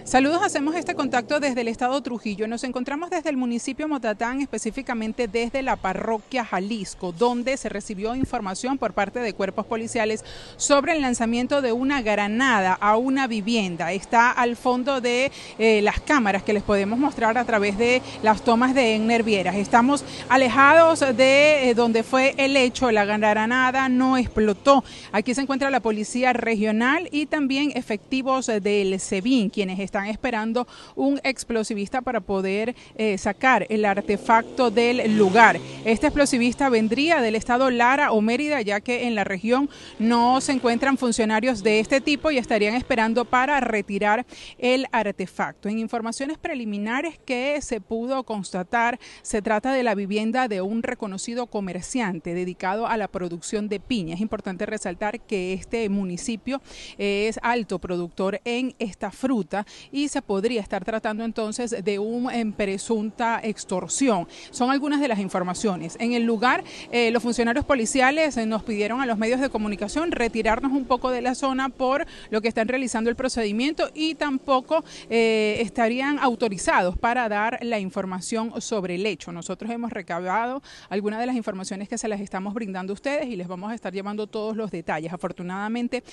Saludos, 0.07 0.41
hacemos 0.41 0.73
este 0.75 0.95
contacto 0.95 1.41
desde 1.41 1.59
el 1.59 1.67
estado 1.67 2.01
Trujillo. 2.01 2.47
Nos 2.47 2.63
encontramos 2.63 3.09
desde 3.09 3.29
el 3.29 3.35
municipio 3.35 3.89
Motatán, 3.89 4.39
específicamente 4.39 5.27
desde 5.27 5.61
la 5.61 5.75
parroquia 5.75 6.45
Jalisco, 6.45 7.11
donde 7.11 7.57
se 7.57 7.67
recibió 7.67 8.15
información 8.15 8.77
por 8.77 8.93
parte 8.93 9.19
de 9.19 9.33
cuerpos 9.33 9.65
policiales 9.65 10.23
sobre 10.55 10.93
el 10.93 11.01
lanzamiento 11.01 11.61
de 11.61 11.73
una 11.73 12.01
granada 12.01 12.71
a 12.79 12.95
una 12.95 13.27
vivienda. 13.27 13.91
Está 13.91 14.31
al 14.31 14.55
fondo 14.55 15.01
de 15.01 15.29
eh, 15.59 15.81
las 15.81 15.99
cámaras 15.99 16.41
que 16.41 16.53
les 16.53 16.63
podemos 16.63 16.97
mostrar 16.97 17.37
a 17.37 17.43
través 17.43 17.77
de 17.77 18.01
las 18.23 18.41
tomas 18.45 18.73
de 18.73 18.95
Enner 18.95 19.23
Vieras. 19.23 19.57
Estamos 19.57 20.05
alejados 20.29 21.01
de 21.01 21.69
eh, 21.69 21.73
donde 21.73 22.03
fue 22.03 22.33
el 22.37 22.55
hecho. 22.55 22.91
La 22.91 23.03
granada 23.03 23.89
no 23.89 24.15
explotó. 24.15 24.85
Aquí 25.11 25.33
se 25.33 25.41
encuentra 25.41 25.69
la 25.69 25.81
policía 25.81 26.31
regional 26.31 27.09
y 27.11 27.25
también 27.25 27.73
efectivos 27.75 28.45
del 28.45 28.97
SEBIN, 29.01 29.49
quienes 29.49 29.79
están 29.79 29.96
están 29.97 30.09
esperando 30.11 30.67
un 30.95 31.19
explosivista 31.23 32.01
para 32.01 32.21
poder 32.21 32.75
eh, 32.97 33.17
sacar 33.17 33.65
el 33.67 33.83
artefacto 33.83 34.69
del 34.69 35.17
lugar. 35.17 35.59
Este 35.85 36.05
explosivista 36.05 36.69
vendría 36.69 37.19
del 37.19 37.33
estado 37.33 37.71
Lara 37.71 38.11
o 38.11 38.21
Mérida, 38.21 38.61
ya 38.61 38.79
que 38.79 39.07
en 39.07 39.15
la 39.15 39.23
región 39.23 39.71
no 39.97 40.39
se 40.39 40.51
encuentran 40.51 40.99
funcionarios 40.99 41.63
de 41.63 41.79
este 41.79 41.99
tipo 41.99 42.29
y 42.29 42.37
estarían 42.37 42.75
esperando 42.75 43.25
para 43.25 43.59
retirar 43.59 44.27
el 44.59 44.85
artefacto. 44.91 45.67
En 45.67 45.79
informaciones 45.79 46.37
preliminares 46.37 47.17
que 47.25 47.59
se 47.63 47.81
pudo 47.81 48.23
constatar, 48.23 48.99
se 49.23 49.41
trata 49.41 49.73
de 49.73 49.81
la 49.81 49.95
vivienda 49.95 50.47
de 50.47 50.61
un 50.61 50.83
reconocido 50.83 51.47
comerciante 51.47 52.35
dedicado 52.35 52.85
a 52.85 52.97
la 52.97 53.07
producción 53.07 53.67
de 53.67 53.79
piña. 53.79 54.13
Es 54.13 54.21
importante 54.21 54.67
resaltar 54.67 55.21
que 55.21 55.53
este 55.53 55.89
municipio 55.89 56.61
es 56.99 57.39
alto 57.41 57.79
productor 57.79 58.41
en 58.45 58.75
esta 58.77 59.07
fruta 59.09 59.65
y 59.91 60.07
se 60.07 60.21
podría 60.21 60.61
estar 60.61 60.83
tratando 60.83 61.23
entonces 61.23 61.75
de 61.83 61.99
una 61.99 62.33
presunta 62.55 63.39
extorsión. 63.43 64.27
Son 64.51 64.71
algunas 64.71 65.01
de 65.01 65.07
las 65.07 65.19
informaciones. 65.19 65.97
En 65.99 66.13
el 66.13 66.23
lugar, 66.23 66.63
eh, 66.91 67.11
los 67.11 67.23
funcionarios 67.23 67.65
policiales 67.65 68.37
eh, 68.37 68.45
nos 68.45 68.63
pidieron 68.63 69.01
a 69.01 69.05
los 69.05 69.17
medios 69.17 69.39
de 69.39 69.49
comunicación 69.49 70.11
retirarnos 70.11 70.71
un 70.71 70.85
poco 70.85 71.11
de 71.11 71.21
la 71.21 71.35
zona 71.35 71.69
por 71.69 72.05
lo 72.29 72.41
que 72.41 72.47
están 72.47 72.67
realizando 72.67 73.09
el 73.09 73.15
procedimiento 73.15 73.89
y 73.93 74.15
tampoco 74.15 74.83
eh, 75.09 75.57
estarían 75.61 76.19
autorizados 76.19 76.97
para 76.97 77.29
dar 77.29 77.59
la 77.61 77.79
información 77.79 78.61
sobre 78.61 78.95
el 78.95 79.05
hecho. 79.05 79.31
Nosotros 79.31 79.71
hemos 79.71 79.91
recabado 79.91 80.61
algunas 80.89 81.19
de 81.19 81.25
las 81.25 81.35
informaciones 81.35 81.89
que 81.89 81.97
se 81.97 82.07
las 82.07 82.21
estamos 82.21 82.53
brindando 82.53 82.93
a 82.93 82.95
ustedes 82.95 83.27
y 83.27 83.35
les 83.35 83.47
vamos 83.47 83.71
a 83.71 83.75
estar 83.75 83.93
llevando 83.93 84.27
todos 84.27 84.55
los 84.55 84.71
detalles. 84.71 85.13
Afortunadamente 85.13 86.03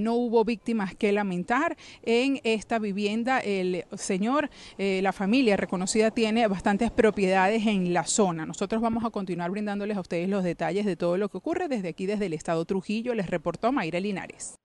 no 0.00 0.14
hubo 0.14 0.44
víctimas 0.44 0.94
que 0.94 1.12
lamentar 1.12 1.76
en 2.02 2.40
esta 2.44 2.78
vivienda 2.78 3.21
el 3.44 3.84
señor, 3.96 4.50
eh, 4.78 5.00
la 5.02 5.12
familia 5.12 5.56
reconocida 5.56 6.10
tiene 6.10 6.46
bastantes 6.46 6.90
propiedades 6.90 7.66
en 7.66 7.92
la 7.92 8.04
zona. 8.04 8.46
Nosotros 8.46 8.80
vamos 8.82 9.04
a 9.04 9.10
continuar 9.10 9.50
brindándoles 9.50 9.96
a 9.96 10.00
ustedes 10.00 10.28
los 10.28 10.44
detalles 10.44 10.86
de 10.86 10.96
todo 10.96 11.16
lo 11.16 11.28
que 11.28 11.38
ocurre 11.38 11.68
desde 11.68 11.88
aquí, 11.88 12.06
desde 12.06 12.26
el 12.26 12.34
estado 12.34 12.64
Trujillo. 12.64 13.14
Les 13.14 13.28
reportó 13.28 13.72
Mayra 13.72 14.00
Linares. 14.00 14.61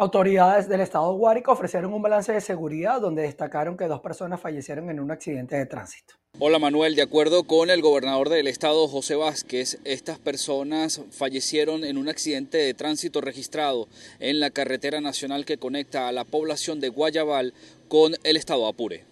Autoridades 0.00 0.66
del 0.66 0.80
estado 0.80 1.12
Guárico 1.12 1.52
ofrecieron 1.52 1.92
un 1.92 2.00
balance 2.00 2.32
de 2.32 2.40
seguridad 2.40 3.02
donde 3.02 3.20
destacaron 3.20 3.76
que 3.76 3.84
dos 3.84 4.00
personas 4.00 4.40
fallecieron 4.40 4.88
en 4.88 4.98
un 4.98 5.10
accidente 5.10 5.56
de 5.56 5.66
tránsito. 5.66 6.14
Hola 6.38 6.58
Manuel, 6.58 6.96
de 6.96 7.02
acuerdo 7.02 7.44
con 7.44 7.68
el 7.68 7.82
gobernador 7.82 8.30
del 8.30 8.46
estado 8.46 8.88
José 8.88 9.14
Vázquez, 9.14 9.78
estas 9.84 10.18
personas 10.18 11.02
fallecieron 11.10 11.84
en 11.84 11.98
un 11.98 12.08
accidente 12.08 12.56
de 12.56 12.72
tránsito 12.72 13.20
registrado 13.20 13.88
en 14.20 14.40
la 14.40 14.48
carretera 14.48 15.02
nacional 15.02 15.44
que 15.44 15.58
conecta 15.58 16.08
a 16.08 16.12
la 16.12 16.24
población 16.24 16.80
de 16.80 16.88
Guayabal 16.88 17.52
con 17.88 18.14
el 18.24 18.36
estado 18.38 18.68
Apure. 18.68 19.04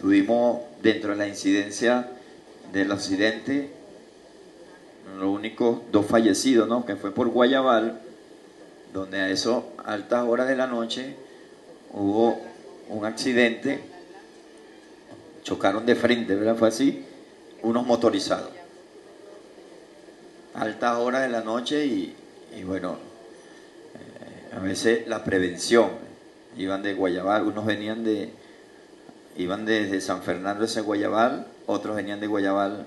Tuvimos 0.00 0.58
dentro 0.82 1.10
de 1.10 1.18
la 1.18 1.28
incidencia 1.28 2.08
del 2.72 2.90
accidente, 2.90 3.70
lo 5.20 5.30
único, 5.30 5.84
dos 5.92 6.04
fallecidos, 6.04 6.68
¿no? 6.68 6.84
que 6.84 6.96
fue 6.96 7.14
por 7.14 7.28
Guayabal 7.28 8.07
donde 8.92 9.20
a 9.20 9.30
eso 9.30 9.72
altas 9.84 10.24
horas 10.24 10.48
de 10.48 10.56
la 10.56 10.66
noche 10.66 11.16
hubo 11.92 12.40
un 12.88 13.04
accidente, 13.04 13.80
chocaron 15.42 15.86
de 15.86 15.94
frente, 15.94 16.34
¿verdad? 16.34 16.56
Fue 16.56 16.68
así, 16.68 17.04
unos 17.62 17.86
motorizados. 17.86 18.50
Altas 20.54 20.96
horas 20.96 21.22
de 21.22 21.28
la 21.28 21.42
noche 21.42 21.86
y, 21.86 22.14
bueno, 22.64 22.96
eh, 23.94 24.56
a 24.56 24.58
veces 24.58 25.06
la 25.06 25.22
prevención, 25.22 25.90
iban 26.56 26.82
de 26.82 26.94
Guayabal, 26.94 27.44
unos 27.44 27.64
venían 27.66 28.02
de, 28.04 28.30
iban 29.36 29.64
desde 29.64 30.00
San 30.00 30.22
Fernando 30.22 30.64
ese 30.64 30.80
Guayabal, 30.80 31.46
otros 31.66 31.94
venían 31.94 32.20
de 32.20 32.26
Guayabal, 32.26 32.86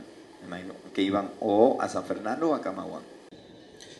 que 0.94 1.02
iban 1.02 1.30
o 1.40 1.78
a 1.80 1.88
San 1.88 2.04
Fernando 2.04 2.50
o 2.50 2.56
a 2.56 2.62
Camaguán. 2.62 3.04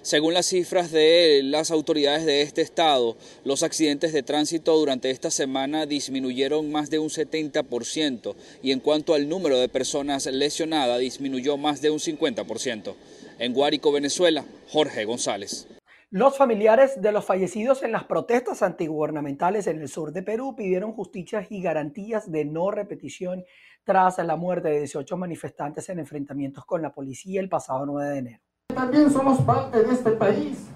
Según 0.04 0.34
las 0.34 0.48
cifras 0.48 0.92
de 0.92 1.42
las 1.44 1.70
autoridades 1.70 2.26
de 2.26 2.42
este 2.42 2.64
estado, 2.64 3.18
los 3.44 3.62
accidentes 3.62 4.14
de 4.14 4.24
tránsito 4.24 4.76
durante 4.76 5.12
esta 5.12 5.30
semana 5.30 5.86
disminuyeron 5.86 6.72
más 6.72 6.90
de 6.90 6.98
un 6.98 7.10
70% 7.10 8.34
y 8.64 8.72
en 8.72 8.80
cuanto 8.80 9.14
al 9.14 9.30
número 9.30 9.60
de 9.60 9.70
personas 9.70 10.26
lesionadas 10.26 11.00
disminuyó 11.00 11.56
más 11.56 11.84
de 11.84 11.92
un 11.92 12.00
50%. 12.00 12.96
En 13.38 13.54
Guárico, 13.54 13.92
Venezuela, 13.92 14.44
Jorge 14.70 15.06
González. 15.06 15.68
Los 16.10 16.36
familiares 16.36 17.00
de 17.00 17.12
los 17.12 17.24
fallecidos 17.24 17.84
en 17.84 17.92
las 17.92 18.06
protestas 18.06 18.64
antigubernamentales 18.64 19.68
en 19.68 19.82
el 19.82 19.88
sur 19.88 20.12
de 20.12 20.24
Perú 20.24 20.56
pidieron 20.56 20.94
justicia 20.94 21.46
y 21.48 21.62
garantías 21.62 22.32
de 22.32 22.44
no 22.44 22.72
repetición 22.72 23.44
tras 23.84 24.18
la 24.18 24.36
muerte 24.36 24.70
de 24.70 24.80
18 24.80 25.16
manifestantes 25.16 25.88
en 25.90 26.00
enfrentamientos 26.00 26.66
con 26.66 26.82
la 26.82 26.92
policía 26.92 27.40
el 27.40 27.50
pasado 27.50 27.86
9 27.86 28.10
de 28.10 28.18
enero. 28.18 28.51
También 28.72 29.12
somos 29.12 29.40
parte 29.42 29.84
de 29.84 29.94
este 29.94 30.12
país. 30.12 30.68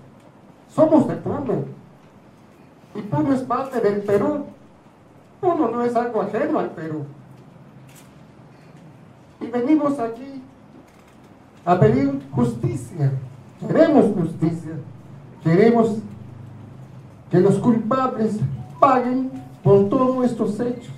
Somos 0.74 1.08
de 1.08 1.16
Puno. 1.16 1.66
Y 2.96 3.02
Puno 3.02 3.34
es 3.34 3.42
parte 3.42 3.80
del 3.80 4.02
Perú. 4.02 4.46
Puno 5.42 5.70
no 5.70 5.84
es 5.84 5.96
algo 5.96 6.22
ajeno 6.22 6.60
al 6.60 6.72
Perú. 6.72 7.06
Y 9.40 9.48
venimos 9.48 10.00
aquí 10.00 10.42
a 11.66 11.80
pedir 11.80 12.22
justicia. 12.32 13.12
Queremos 13.60 14.06
justicia. 14.16 14.74
Queremos 15.44 15.98
que 17.30 17.40
los 17.40 17.58
culpables 17.60 18.40
paguen 18.80 19.32
por 19.64 19.90
todos 19.90 20.26
estos 20.26 20.60
hechos. 20.60 20.94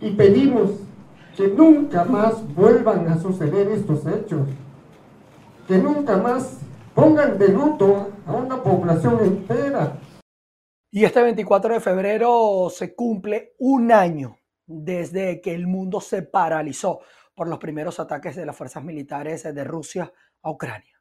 Y 0.00 0.10
pedimos 0.10 0.70
que 1.38 1.46
nunca 1.46 2.02
más 2.02 2.52
vuelvan 2.52 3.06
a 3.06 3.16
suceder 3.16 3.68
estos 3.68 4.04
hechos, 4.08 4.48
que 5.68 5.78
nunca 5.78 6.16
más 6.16 6.58
pongan 6.96 7.38
de 7.38 7.46
luto 7.50 8.10
a 8.26 8.32
una 8.32 8.60
población 8.60 9.24
entera. 9.24 10.00
Y 10.90 11.04
este 11.04 11.22
24 11.22 11.74
de 11.74 11.80
febrero 11.80 12.68
se 12.74 12.92
cumple 12.92 13.54
un 13.60 13.92
año 13.92 14.36
desde 14.66 15.40
que 15.40 15.54
el 15.54 15.68
mundo 15.68 16.00
se 16.00 16.22
paralizó 16.22 17.02
por 17.36 17.46
los 17.46 17.60
primeros 17.60 18.00
ataques 18.00 18.34
de 18.34 18.44
las 18.44 18.56
fuerzas 18.56 18.82
militares 18.82 19.44
de 19.44 19.62
Rusia 19.62 20.12
a 20.42 20.50
Ucrania. 20.50 20.97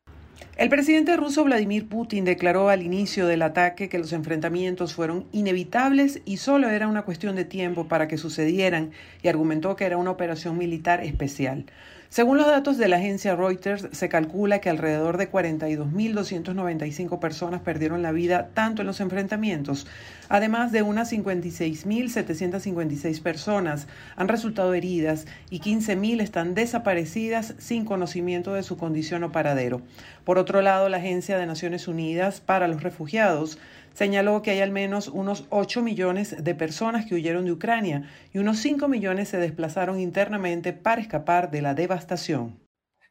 El 0.57 0.69
presidente 0.69 1.15
ruso 1.15 1.43
Vladimir 1.43 1.87
Putin 1.87 2.25
declaró 2.25 2.69
al 2.69 2.81
inicio 2.81 3.27
del 3.27 3.43
ataque 3.43 3.89
que 3.89 3.99
los 3.99 4.11
enfrentamientos 4.11 4.93
fueron 4.93 5.25
inevitables 5.31 6.21
y 6.25 6.37
solo 6.37 6.69
era 6.69 6.87
una 6.87 7.03
cuestión 7.03 7.35
de 7.35 7.45
tiempo 7.45 7.87
para 7.87 8.07
que 8.07 8.17
sucedieran 8.17 8.91
y 9.21 9.27
argumentó 9.27 9.75
que 9.75 9.85
era 9.85 9.97
una 9.97 10.11
operación 10.11 10.57
militar 10.57 11.03
especial. 11.03 11.65
Según 12.09 12.37
los 12.37 12.47
datos 12.47 12.77
de 12.77 12.87
la 12.87 12.95
agencia 12.95 13.35
Reuters, 13.35 13.89
se 13.91 14.07
calcula 14.07 14.59
que 14.59 14.69
alrededor 14.69 15.17
de 15.17 15.29
42.295 15.29 17.19
personas 17.19 17.59
perdieron 17.61 18.01
la 18.01 18.13
vida 18.13 18.47
tanto 18.53 18.81
en 18.81 18.87
los 18.87 19.01
enfrentamientos, 19.01 19.87
además 20.29 20.71
de 20.71 20.83
unas 20.83 21.11
56.756 21.11 23.21
personas 23.21 23.87
han 24.15 24.29
resultado 24.29 24.73
heridas 24.73 25.25
y 25.49 25.59
15.000 25.59 26.21
están 26.21 26.55
desaparecidas 26.55 27.55
sin 27.57 27.83
conocimiento 27.83 28.53
de 28.53 28.63
su 28.63 28.77
condición 28.77 29.25
o 29.25 29.33
paradero. 29.33 29.81
Por 30.23 30.37
otro 30.37 30.61
lado, 30.61 30.87
la 30.87 30.95
Agencia 30.97 31.37
de 31.37 31.45
Naciones 31.45 31.89
Unidas 31.89 32.39
para 32.39 32.69
los 32.69 32.83
Refugiados 32.83 33.59
señaló 33.97 34.43
que 34.43 34.51
hay 34.51 34.61
al 34.61 34.69
menos 34.69 35.07
unos 35.07 35.47
8 35.49 35.81
millones 35.81 36.43
de 36.43 36.53
personas 36.53 37.07
que 37.07 37.15
huyeron 37.15 37.45
de 37.45 37.51
Ucrania 37.51 38.07
y 38.31 38.37
unos 38.37 38.59
5 38.59 38.87
millones 38.87 39.29
se 39.29 39.39
desplazaron 39.39 39.99
internamente 39.99 40.71
para 40.71 41.01
escapar 41.01 41.49
de 41.49 41.63
la 41.63 41.73
devastación. 41.73 42.59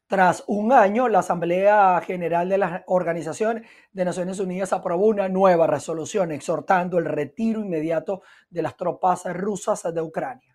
Tras 0.07 0.45
un 0.47 0.71
año, 0.71 1.09
la 1.09 1.19
Asamblea 1.19 2.00
General 2.07 2.49
de 2.49 2.59
la 2.59 2.85
Organización 2.87 3.64
de 3.93 4.05
Naciones 4.05 4.38
Unidas 4.38 4.73
aprobó 4.73 5.07
una 5.07 5.28
nueva 5.28 5.66
resolución 5.66 6.31
exhortando 6.31 6.99
el 6.99 7.07
retiro 7.07 7.62
inmediato 7.62 8.23
de 8.49 8.62
las 8.62 8.76
tropas 8.76 9.25
rusas 9.35 9.83
de 9.93 10.00
Ucrania. 10.00 10.52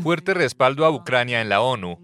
Fuerte 0.00 0.32
respaldo 0.32 0.84
a 0.84 0.92
Ucrania 0.92 1.40
en 1.40 1.48
la 1.48 1.60
ONU. 1.60 1.98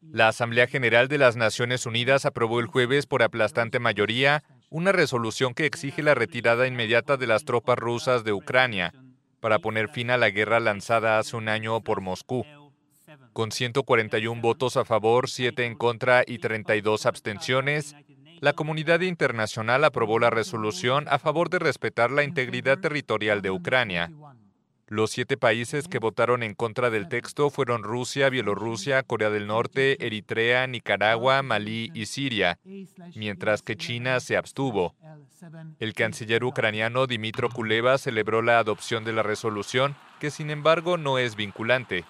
La 0.00 0.28
Asamblea 0.28 0.66
General 0.66 1.08
de 1.08 1.18
las 1.18 1.36
Naciones 1.36 1.84
Unidas 1.84 2.24
aprobó 2.24 2.60
el 2.60 2.66
jueves 2.68 3.04
por 3.04 3.22
aplastante 3.22 3.80
mayoría 3.80 4.44
una 4.74 4.90
resolución 4.90 5.54
que 5.54 5.66
exige 5.66 6.02
la 6.02 6.16
retirada 6.16 6.66
inmediata 6.66 7.16
de 7.16 7.28
las 7.28 7.44
tropas 7.44 7.78
rusas 7.78 8.24
de 8.24 8.32
Ucrania 8.32 8.92
para 9.38 9.60
poner 9.60 9.88
fin 9.88 10.10
a 10.10 10.16
la 10.16 10.30
guerra 10.30 10.58
lanzada 10.58 11.20
hace 11.20 11.36
un 11.36 11.48
año 11.48 11.80
por 11.80 12.00
Moscú 12.00 12.44
con 13.32 13.52
141 13.52 14.40
votos 14.40 14.76
a 14.76 14.84
favor, 14.84 15.30
7 15.30 15.64
en 15.64 15.76
contra 15.76 16.24
y 16.26 16.38
32 16.38 17.06
abstenciones, 17.06 17.94
la 18.40 18.52
comunidad 18.52 19.00
internacional 19.00 19.84
aprobó 19.84 20.18
la 20.18 20.30
resolución 20.30 21.06
a 21.08 21.20
favor 21.20 21.50
de 21.50 21.60
respetar 21.60 22.10
la 22.10 22.24
integridad 22.24 22.78
territorial 22.78 23.42
de 23.42 23.52
Ucrania. 23.52 24.10
Los 24.86 25.12
siete 25.12 25.38
países 25.38 25.88
que 25.88 25.98
votaron 25.98 26.42
en 26.42 26.54
contra 26.54 26.90
del 26.90 27.08
texto 27.08 27.48
fueron 27.48 27.82
Rusia, 27.82 28.28
Bielorrusia, 28.28 29.02
Corea 29.02 29.30
del 29.30 29.46
Norte, 29.46 30.04
Eritrea, 30.04 30.66
Nicaragua, 30.66 31.42
Malí 31.42 31.90
y 31.94 32.04
Siria, 32.06 32.58
mientras 33.14 33.62
que 33.62 33.76
China 33.76 34.20
se 34.20 34.36
abstuvo. 34.36 34.94
El 35.80 35.94
canciller 35.94 36.44
ucraniano 36.44 37.06
Dimitro 37.06 37.48
Kuleva 37.48 37.96
celebró 37.96 38.42
la 38.42 38.58
adopción 38.58 39.04
de 39.04 39.14
la 39.14 39.22
resolución, 39.22 39.96
que 40.20 40.30
sin 40.30 40.50
embargo 40.50 40.98
no 40.98 41.18
es 41.18 41.34
vinculante. 41.34 42.04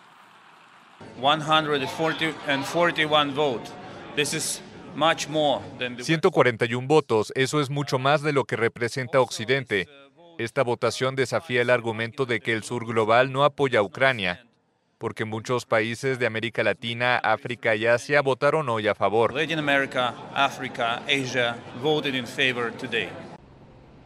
141 6.05 6.87
votos, 6.87 7.33
eso 7.35 7.61
es 7.61 7.71
mucho 7.71 7.99
más 7.99 8.23
de 8.23 8.33
lo 8.33 8.45
que 8.45 8.57
representa 8.57 9.21
Occidente. 9.21 9.89
Esta 10.37 10.65
votación 10.65 11.15
desafía 11.15 11.63
el 11.63 11.71
argumento 11.71 12.27
de 12.27 12.41
que 12.41 12.53
el 12.53 12.65
sur 12.65 12.85
global 12.87 13.31
no 13.31 13.45
apoya 13.45 13.79
a 13.79 13.83
Ucrania, 13.83 14.45
porque 14.99 15.25
muchos 15.25 15.65
países 15.65 16.19
de 16.19 16.27
América 16.27 16.65
Latina, 16.65 17.19
África 17.19 17.77
y 17.77 17.87
Asia 17.87 18.21
votaron 18.21 18.69
hoy 18.69 18.89
a 18.89 18.97
favor. 18.97 19.33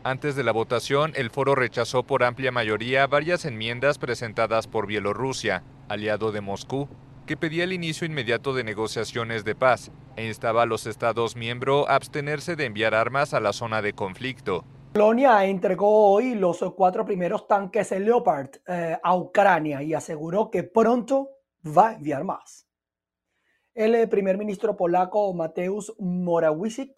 Antes 0.05 0.37
de 0.37 0.45
la 0.45 0.53
votación, 0.53 1.13
el 1.17 1.31
foro 1.31 1.55
rechazó 1.55 2.03
por 2.03 2.23
amplia 2.23 2.53
mayoría 2.53 3.07
varias 3.07 3.47
enmiendas 3.47 3.97
presentadas 3.97 4.67
por 4.67 4.87
Bielorrusia, 4.87 5.65
aliado 5.89 6.31
de 6.31 6.43
Moscú, 6.43 6.91
que 7.27 7.39
pedía 7.39 7.65
el 7.65 7.73
inicio 7.73 8.07
inmediato 8.07 8.53
de 8.53 8.65
negociaciones 8.65 9.45
de 9.45 9.55
paz 9.55 9.91
e 10.17 10.27
instaba 10.27 10.65
a 10.65 10.67
los 10.67 10.87
Estados 10.87 11.37
miembros 11.37 11.89
a 11.89 11.95
abstenerse 11.95 12.55
de 12.55 12.67
enviar 12.67 12.95
armas 12.95 13.33
a 13.33 13.41
la 13.41 13.55
zona 13.55 13.81
de 13.81 13.95
conflicto. 13.95 14.65
Polonia 14.93 15.45
entregó 15.45 16.13
hoy 16.13 16.35
los 16.35 16.59
cuatro 16.75 17.05
primeros 17.05 17.47
tanques 17.47 17.91
Leopard 17.93 18.51
eh, 18.67 18.99
a 19.03 19.17
Ucrania 19.17 19.83
y 19.83 19.93
aseguró 19.93 20.51
que 20.51 20.63
pronto 20.63 21.31
va 21.65 21.91
a 21.91 21.95
enviar 21.95 22.25
más. 22.25 22.67
El 23.75 23.95
eh, 23.95 24.09
primer 24.09 24.39
ministro 24.39 24.77
polaco 24.77 25.33
Mateusz 25.35 25.93
Morawiecki 25.99 26.97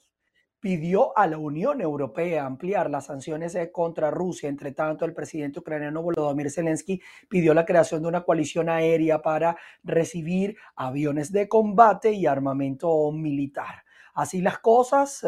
pidió 0.61 1.17
a 1.19 1.27
la 1.27 1.39
Unión 1.39 1.81
Europea 1.81 2.47
ampliar 2.47 2.89
las 2.89 3.07
sanciones 3.07 3.55
eh, 3.57 3.73
contra 3.73 4.11
Rusia. 4.11 4.49
Entre 4.49 4.73
tanto, 4.73 5.05
el 5.05 5.13
presidente 5.13 5.59
ucraniano 5.59 6.01
Volodymyr 6.01 6.51
Zelensky 6.51 7.03
pidió 7.29 7.55
la 7.55 7.67
creación 7.67 8.03
de 8.03 8.09
una 8.09 8.23
coalición 8.23 8.69
aérea 8.69 9.21
para 9.21 9.57
recibir 9.83 10.57
aviones 10.77 11.33
de 11.33 11.49
combate 11.49 12.13
y 12.13 12.27
armamento 12.27 13.11
militar. 13.11 13.83
Así 14.15 14.41
las 14.41 14.59
cosas, 14.59 15.25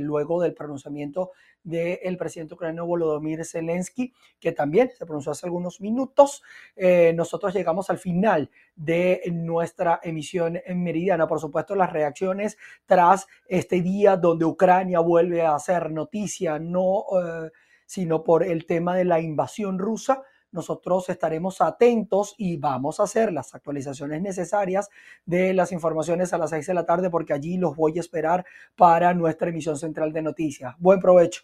luego 0.00 0.42
del 0.42 0.52
pronunciamiento 0.52 1.30
del 1.66 2.16
presidente 2.16 2.54
ucraniano 2.54 2.86
Volodymyr 2.86 3.44
Zelensky, 3.44 4.14
que 4.38 4.52
también 4.52 4.90
se 4.96 5.04
pronunció 5.04 5.32
hace 5.32 5.46
algunos 5.46 5.80
minutos. 5.80 6.42
Eh, 6.76 7.12
nosotros 7.14 7.52
llegamos 7.52 7.90
al 7.90 7.98
final 7.98 8.50
de 8.76 9.20
nuestra 9.32 10.00
emisión 10.02 10.60
en 10.64 10.82
Meridiana. 10.82 11.26
Por 11.26 11.40
supuesto, 11.40 11.74
las 11.74 11.92
reacciones 11.92 12.56
tras 12.86 13.26
este 13.48 13.82
día 13.82 14.16
donde 14.16 14.44
Ucrania 14.44 15.00
vuelve 15.00 15.42
a 15.42 15.56
hacer 15.56 15.90
noticia, 15.90 16.60
no 16.60 17.04
eh, 17.20 17.50
sino 17.84 18.22
por 18.22 18.44
el 18.44 18.64
tema 18.64 18.94
de 18.94 19.04
la 19.04 19.20
invasión 19.20 19.78
rusa. 19.78 20.22
Nosotros 20.52 21.08
estaremos 21.08 21.60
atentos 21.60 22.34
y 22.38 22.56
vamos 22.56 23.00
a 23.00 23.02
hacer 23.02 23.32
las 23.32 23.54
actualizaciones 23.54 24.22
necesarias 24.22 24.88
de 25.24 25.52
las 25.52 25.72
informaciones 25.72 26.32
a 26.32 26.38
las 26.38 26.50
seis 26.50 26.66
de 26.66 26.74
la 26.74 26.86
tarde 26.86 27.10
porque 27.10 27.32
allí 27.32 27.56
los 27.56 27.74
voy 27.74 27.98
a 27.98 28.00
esperar 28.00 28.46
para 28.76 29.12
nuestra 29.14 29.48
emisión 29.48 29.76
central 29.76 30.12
de 30.12 30.22
noticias. 30.22 30.74
Buen 30.78 31.00
provecho. 31.00 31.42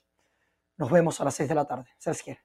Nos 0.82 0.90
vemos 0.90 1.20
a 1.20 1.24
las 1.24 1.34
6 1.36 1.48
de 1.48 1.54
la 1.54 1.64
tarde. 1.64 1.84
Se 1.96 2.10
les 2.10 2.20
quiere. 2.24 2.40